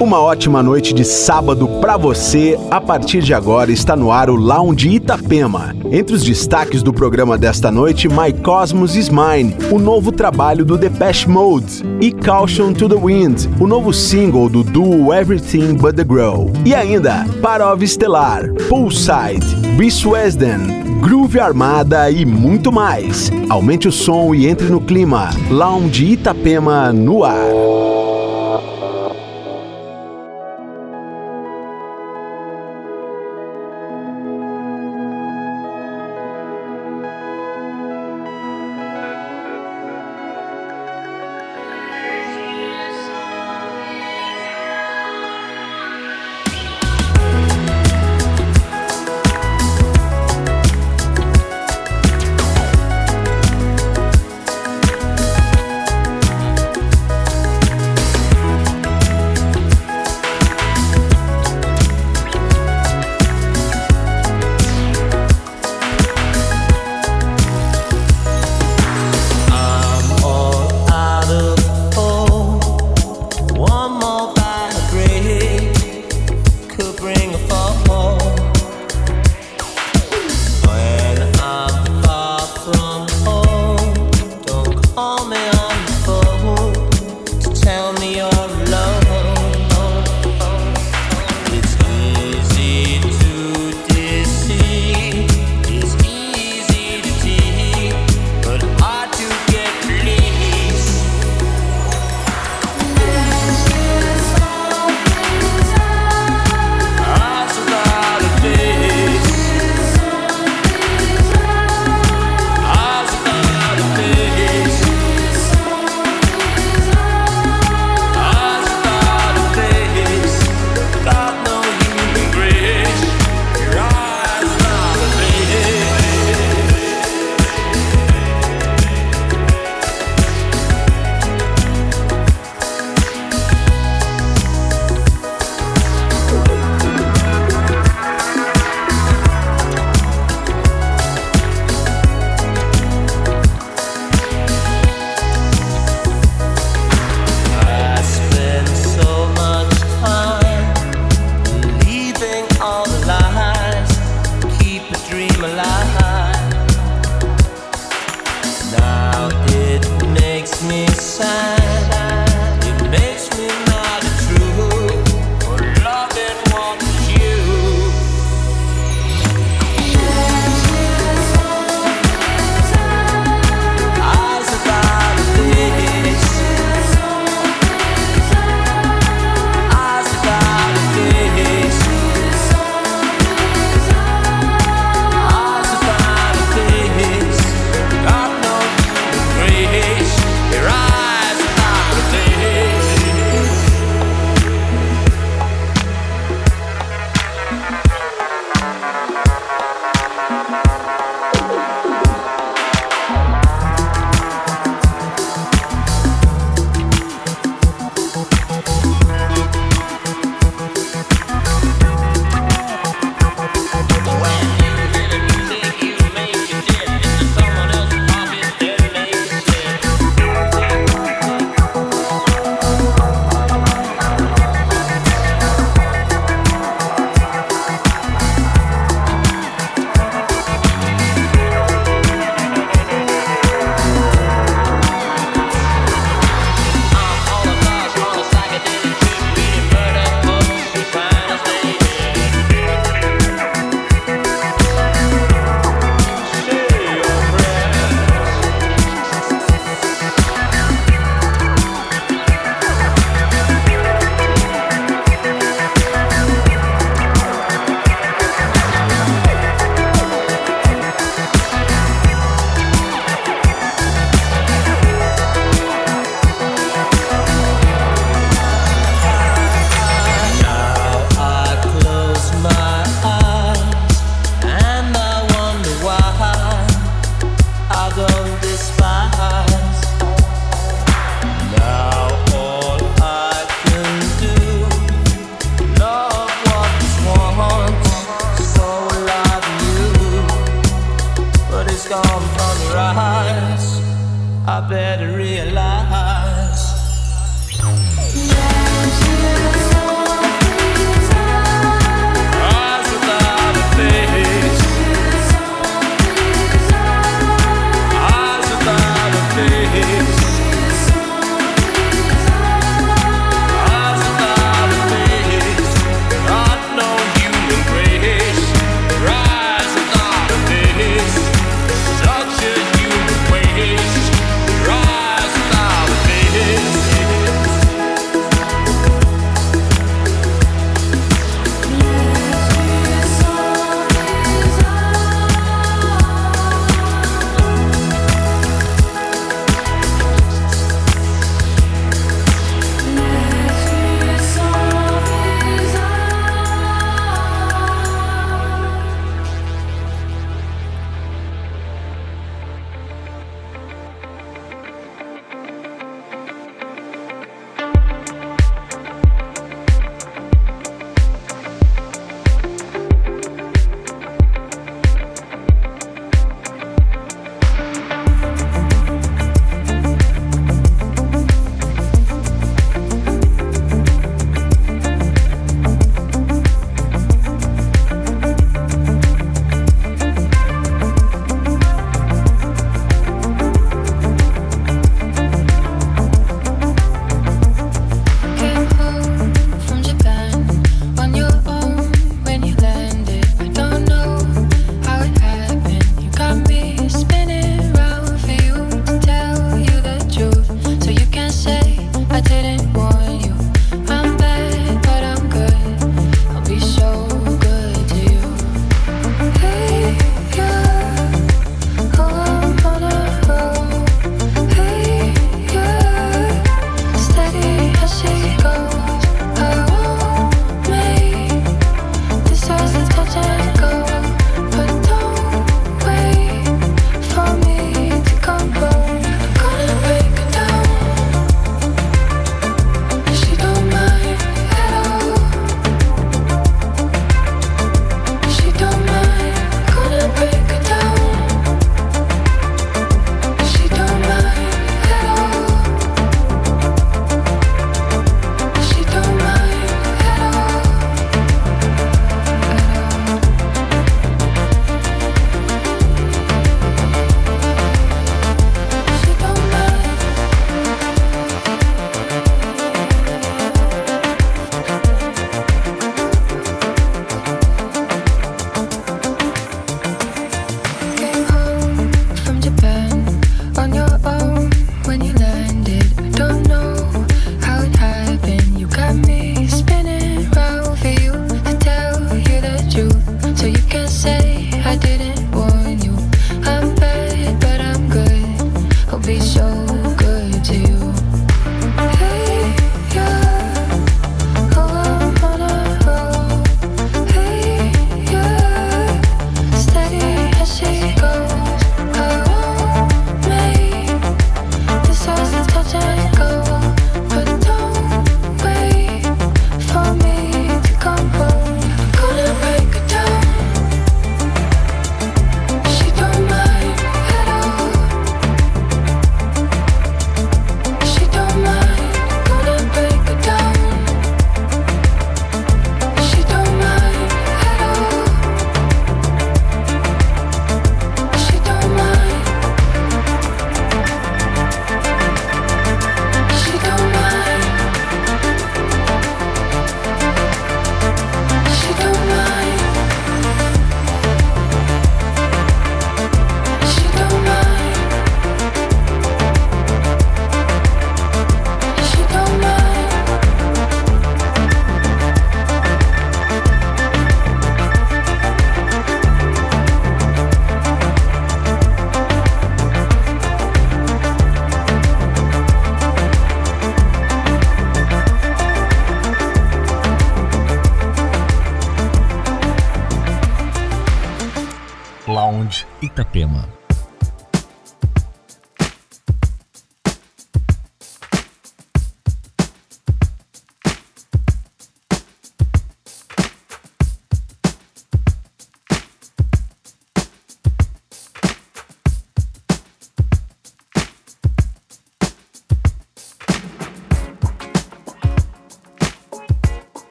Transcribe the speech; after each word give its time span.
Uma 0.00 0.18
ótima 0.18 0.62
noite 0.62 0.94
de 0.94 1.04
sábado 1.04 1.68
para 1.78 1.98
você. 1.98 2.58
A 2.70 2.80
partir 2.80 3.20
de 3.20 3.34
agora 3.34 3.70
está 3.70 3.94
no 3.94 4.10
ar 4.10 4.30
o 4.30 4.34
Lounge 4.34 4.88
Itapema. 4.88 5.76
Entre 5.92 6.14
os 6.14 6.24
destaques 6.24 6.82
do 6.82 6.90
programa 6.90 7.36
desta 7.36 7.70
noite, 7.70 8.08
My 8.08 8.32
Cosmos 8.42 8.96
is 8.96 9.10
Mine, 9.10 9.54
o 9.70 9.78
novo 9.78 10.10
trabalho 10.10 10.64
do 10.64 10.78
Depeche 10.78 11.28
Mode, 11.28 11.84
e 12.00 12.12
Caution 12.12 12.72
to 12.72 12.88
the 12.88 12.94
Wind, 12.94 13.46
o 13.60 13.66
novo 13.66 13.92
single 13.92 14.48
do 14.48 14.64
duo 14.64 15.12
Everything 15.12 15.74
But 15.74 15.96
the 15.96 16.04
Grow. 16.04 16.50
E 16.64 16.74
ainda, 16.74 17.26
Parov 17.42 17.86
Stellar, 17.86 18.50
Poolside, 18.70 19.44
Brice 19.76 20.08
Wesden, 20.08 20.80
Groove 21.02 21.38
Armada 21.38 22.10
e 22.10 22.24
muito 22.24 22.72
mais. 22.72 23.30
Aumente 23.50 23.86
o 23.86 23.92
som 23.92 24.34
e 24.34 24.46
entre 24.46 24.68
no 24.68 24.80
clima. 24.80 25.28
Lounge 25.50 26.12
Itapema 26.12 26.90
no 26.90 27.22
ar. 27.22 28.19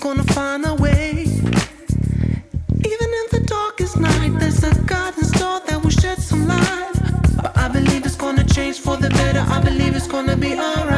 gonna 0.00 0.24
find 0.32 0.64
a 0.64 0.74
way. 0.74 1.10
Even 2.90 3.08
in 3.20 3.26
the 3.32 3.44
darkest 3.46 3.98
night, 3.98 4.32
there's 4.38 4.64
a 4.64 4.74
God 4.84 5.16
in 5.18 5.24
store 5.24 5.60
that 5.66 5.82
will 5.82 5.90
shed 5.90 6.18
some 6.18 6.48
light. 6.48 6.92
But 7.36 7.56
I 7.56 7.68
believe 7.68 8.06
it's 8.06 8.16
gonna 8.16 8.44
change 8.44 8.80
for 8.80 8.96
the 8.96 9.10
better. 9.10 9.40
I 9.40 9.60
believe 9.60 9.94
it's 9.94 10.08
gonna 10.08 10.36
be 10.36 10.54
alright. 10.54 10.89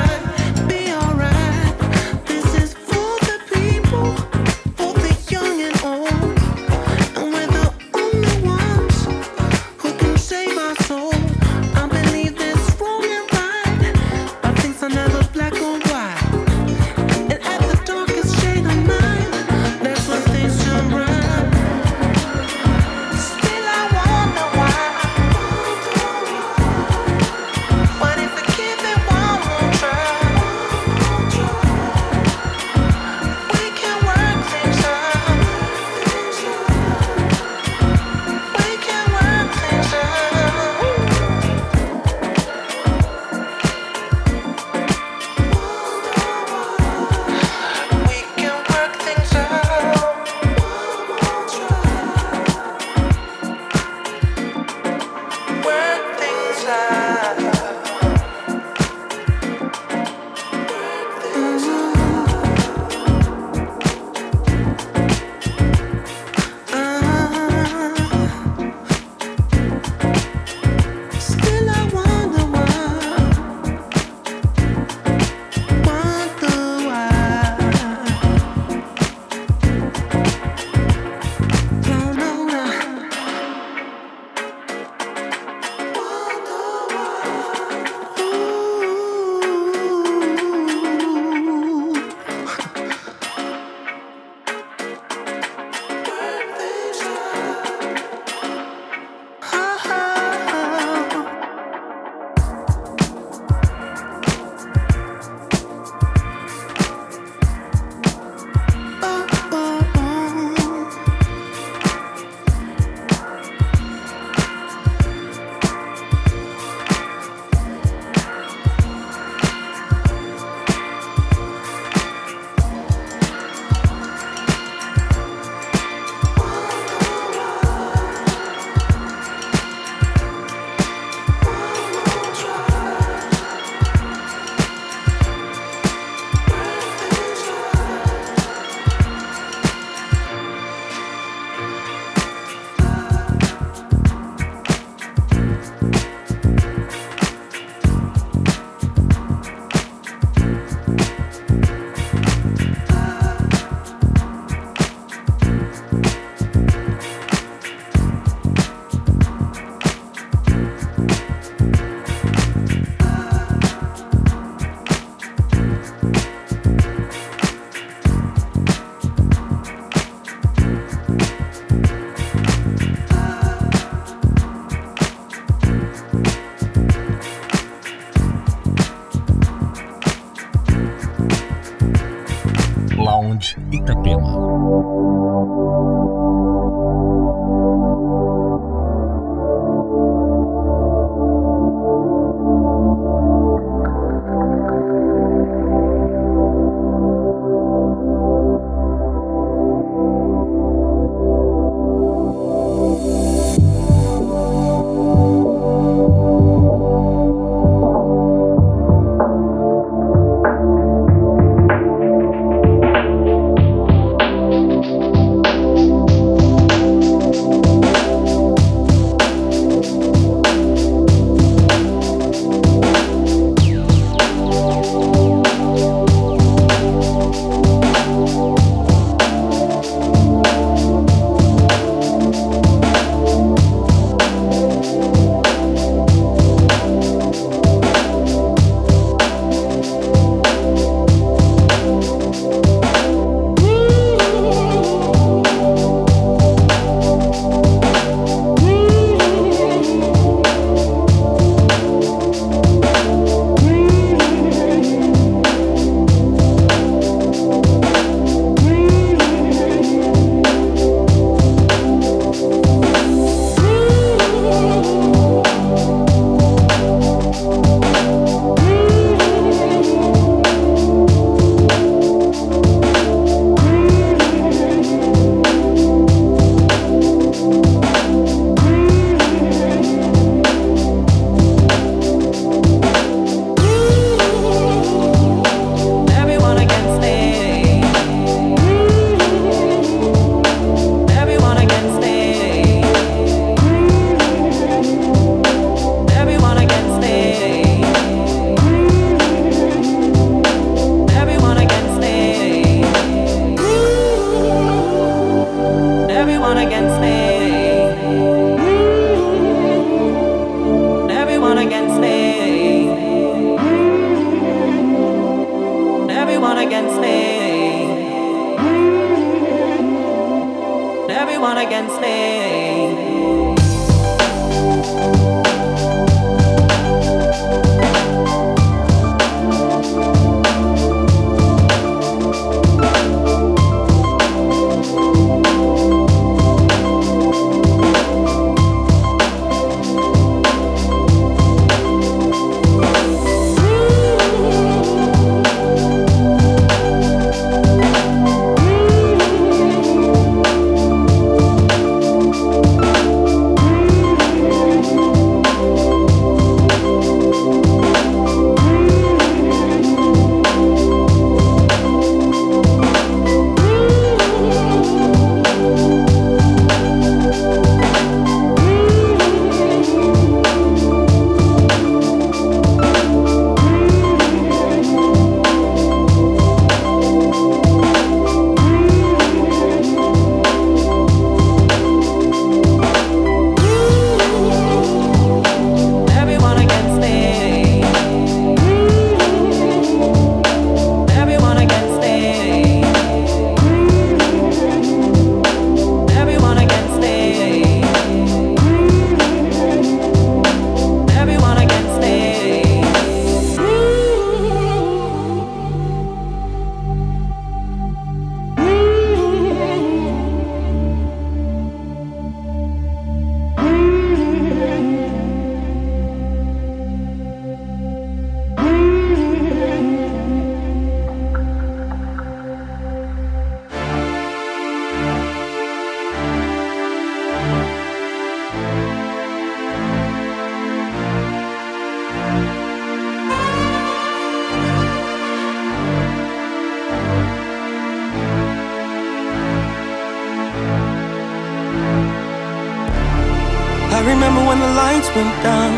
went 445.15 445.37
down, 445.43 445.73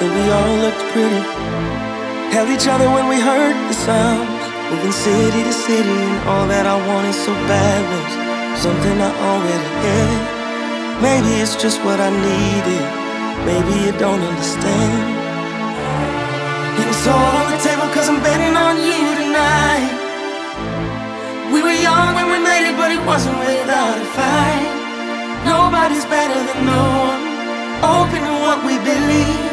and 0.00 0.08
we 0.12 0.24
all 0.28 0.54
looked 0.60 0.84
pretty. 0.92 1.22
Held 2.32 2.48
each 2.50 2.68
other 2.68 2.88
when 2.92 3.08
we 3.08 3.18
heard 3.20 3.56
the 3.70 3.76
sounds, 3.88 4.44
moving 4.68 4.92
city 4.92 5.40
to 5.48 5.52
city, 5.52 5.88
and 5.88 6.20
all 6.28 6.46
that 6.52 6.66
I 6.68 6.76
wanted 6.84 7.16
so 7.16 7.32
bad 7.48 7.80
was 7.88 8.12
something 8.60 8.96
I 9.00 9.12
already 9.30 9.70
had. 9.84 10.20
Maybe 11.00 11.40
it's 11.40 11.56
just 11.56 11.80
what 11.84 12.00
I 12.00 12.10
needed, 12.12 12.84
maybe 13.48 13.72
you 13.84 13.92
don't 13.96 14.20
understand. 14.20 15.16
It's 16.76 17.06
all 17.08 17.32
on 17.40 17.46
the 17.52 17.60
table, 17.64 17.88
cause 17.96 18.08
I'm 18.12 18.20
betting 18.20 18.56
on 18.56 18.76
you 18.76 19.00
tonight. 19.24 19.92
We 21.52 21.62
were 21.64 21.78
young 21.80 22.12
when 22.12 22.28
we 22.28 22.38
made 22.44 22.68
it, 22.68 22.76
but 22.76 22.92
it 22.92 23.00
wasn't 23.08 23.38
without 23.40 23.96
a 23.96 24.06
fight. 24.16 24.68
Nobody's 25.48 26.04
better 26.04 26.36
than 26.36 26.66
no 26.66 26.82
one 27.08 27.25
open 27.82 28.20
to 28.24 28.34
what 28.44 28.64
we 28.64 28.76
believe. 28.78 29.44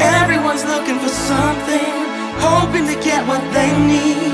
Everyone's 0.00 0.64
looking 0.64 0.98
for 0.98 1.08
something, 1.08 1.94
hoping 2.40 2.86
to 2.86 2.96
get 3.02 3.26
what 3.26 3.42
they 3.52 3.70
need. 3.86 4.33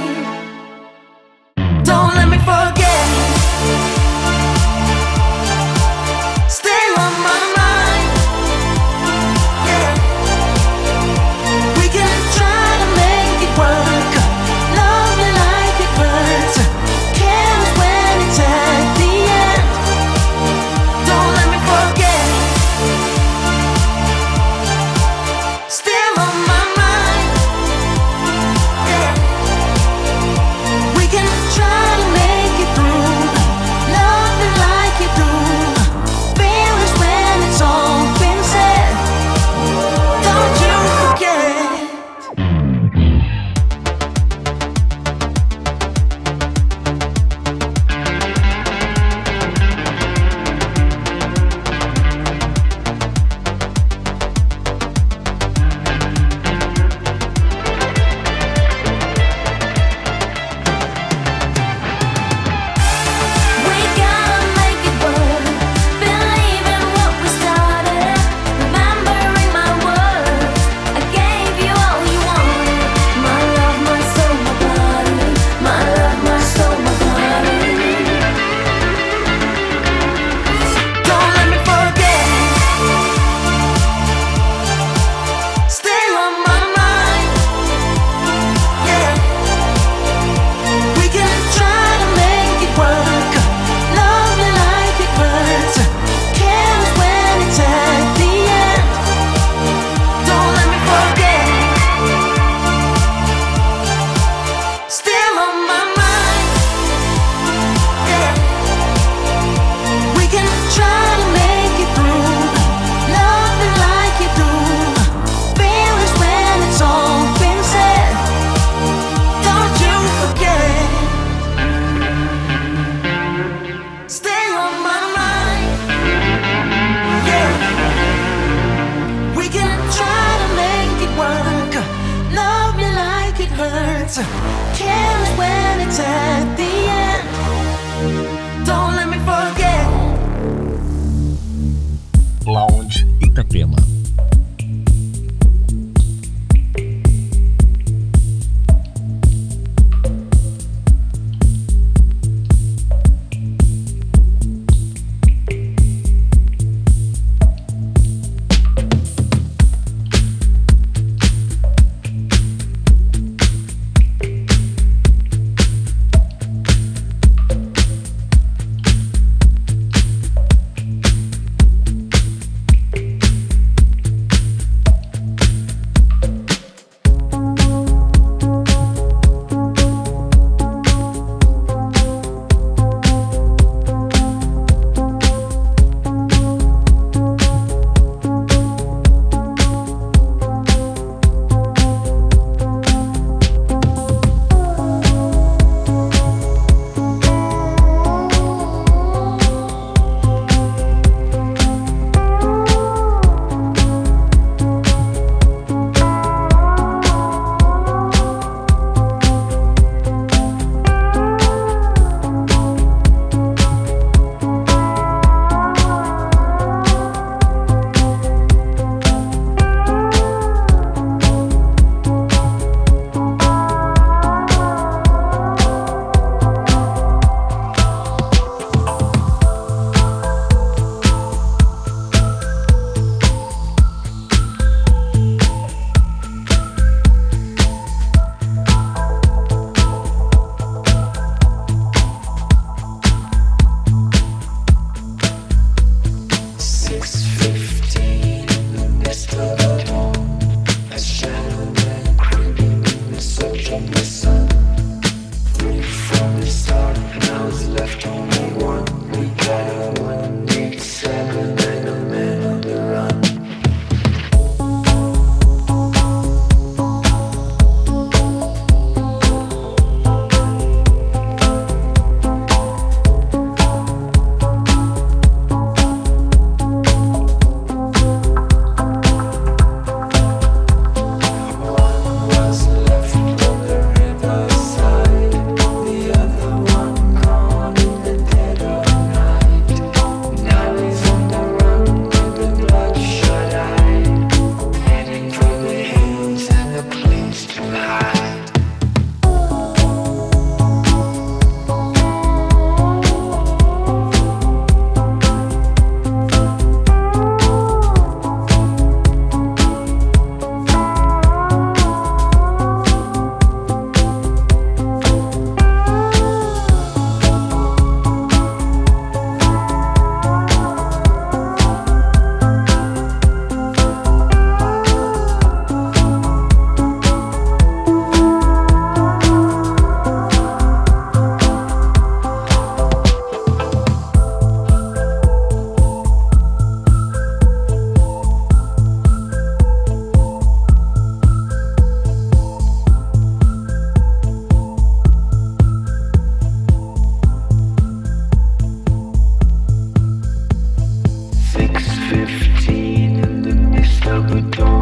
15 352.27 353.19
in 353.19 353.43
the 353.43 353.55
mist 353.55 354.07
of 354.07 354.29
the 354.29 354.43
dawn. 354.55 354.80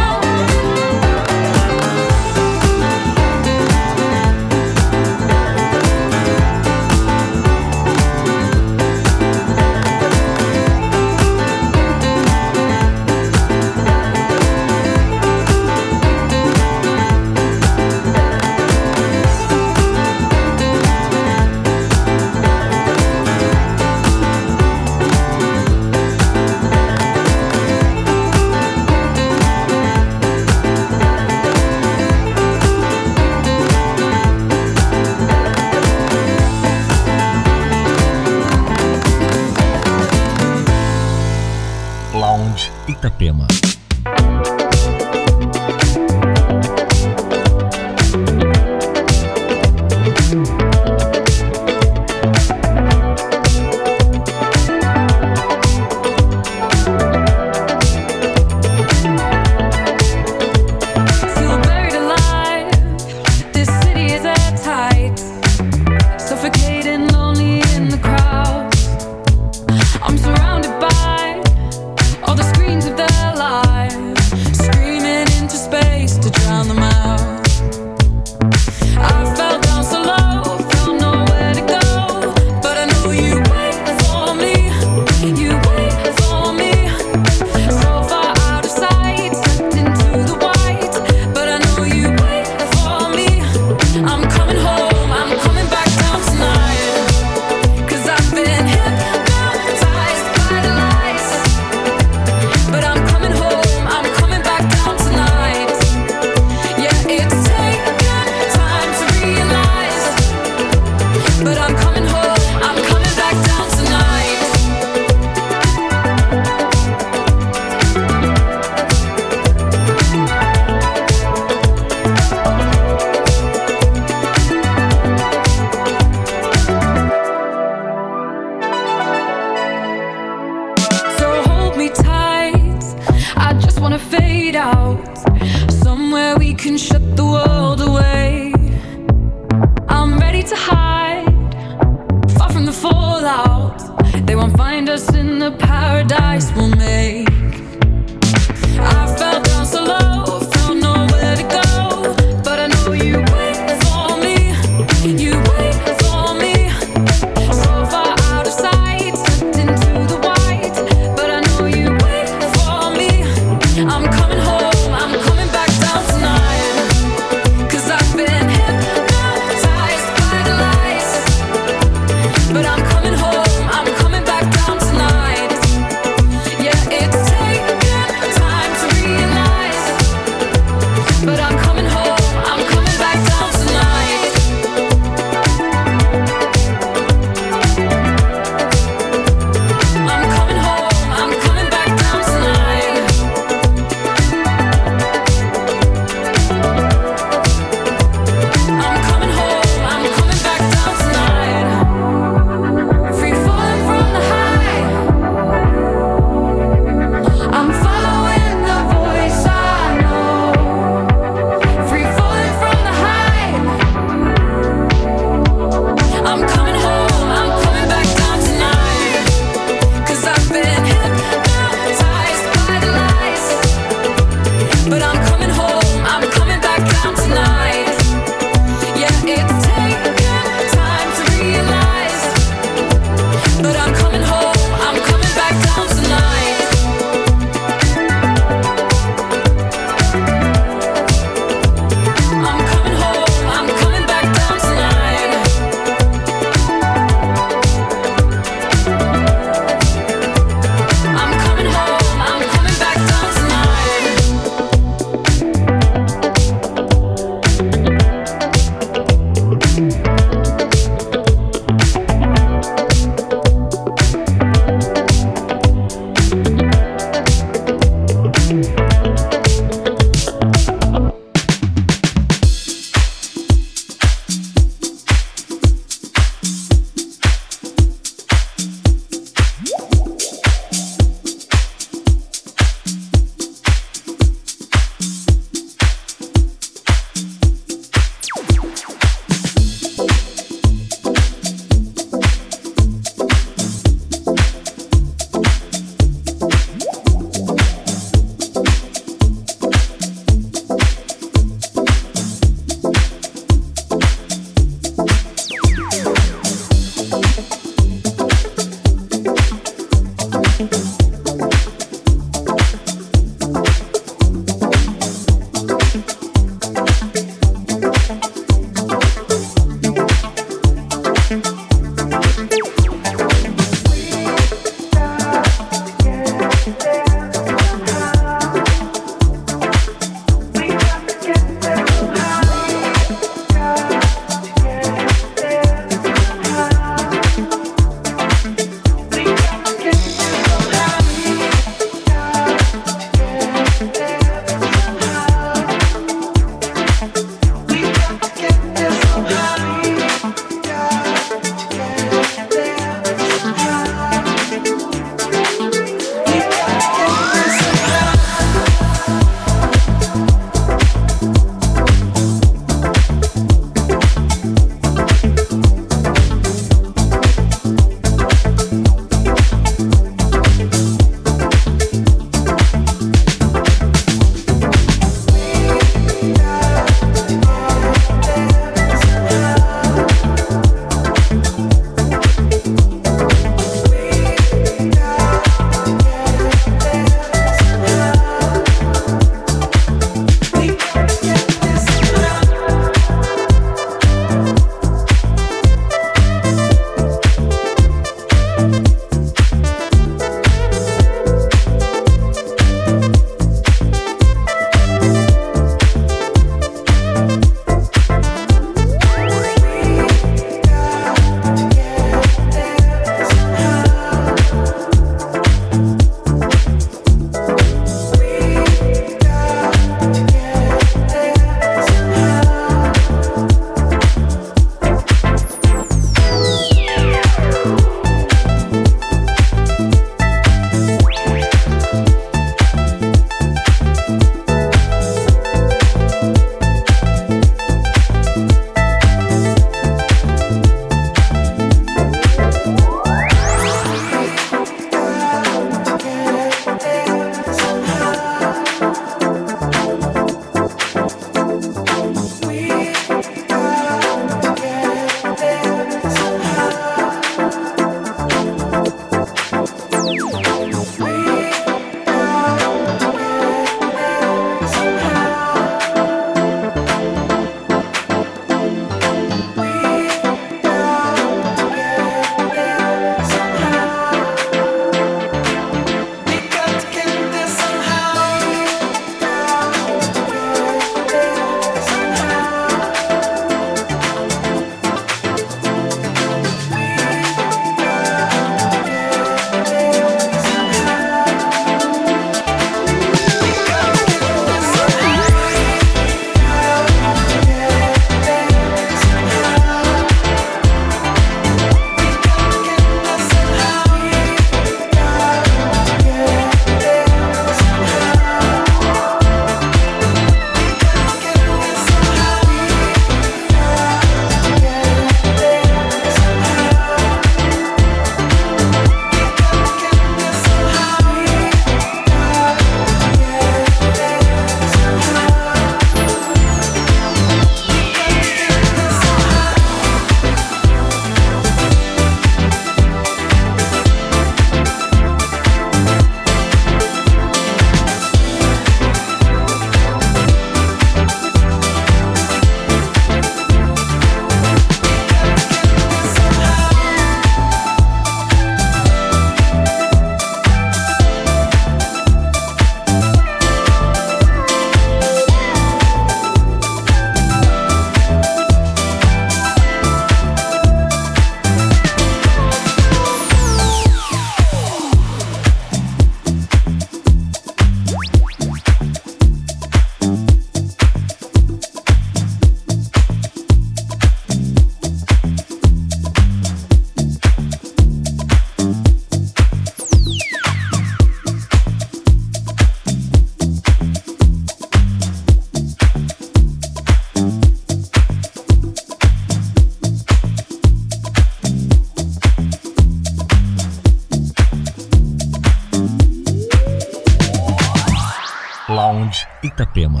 Lounge 598.84 599.26
Itapema. 599.42 600.00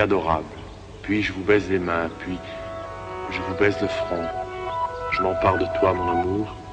Adorable. 0.00 0.46
Puis 1.02 1.22
je 1.22 1.32
vous 1.32 1.42
baise 1.42 1.70
les 1.70 1.78
mains, 1.78 2.10
puis 2.18 2.38
je 3.30 3.40
vous 3.40 3.54
baise 3.54 3.76
le 3.80 3.88
front. 3.88 4.24
Je 5.12 5.22
m'empare 5.22 5.58
de 5.58 5.66
toi, 5.78 5.92
mon 5.92 6.20
amour. 6.20 6.63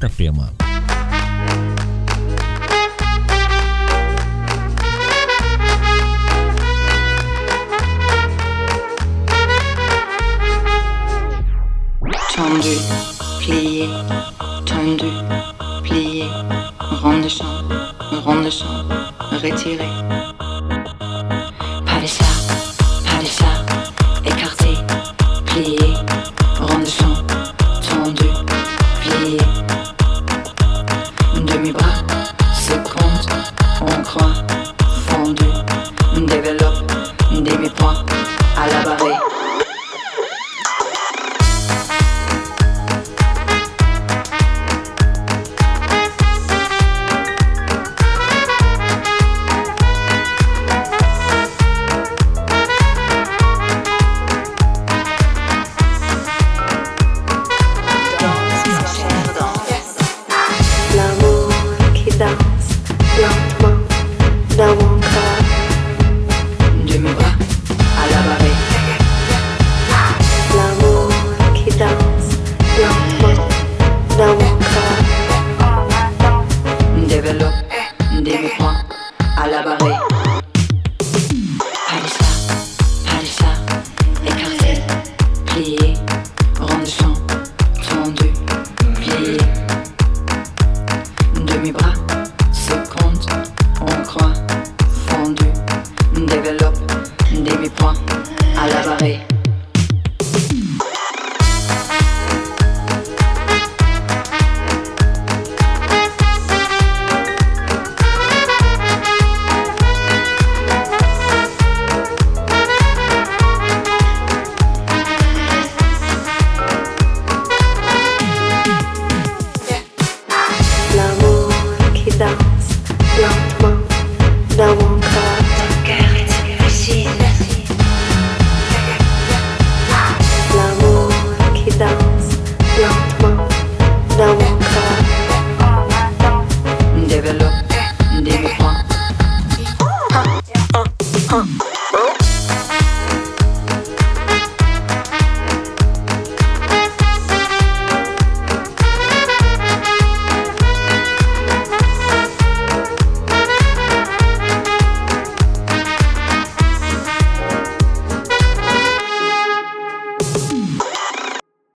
Itapema. 0.00 0.59